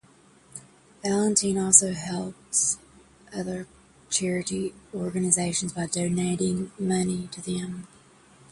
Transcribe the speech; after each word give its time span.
Valentin 1.03 1.59
also 1.59 1.93
helps 1.93 2.79
other 3.31 3.67
charity 4.09 4.73
organizations 4.95 5.73
by 5.73 5.85
donating 5.85 6.71
money 6.79 7.27
to 7.31 7.39
them. 7.39 7.87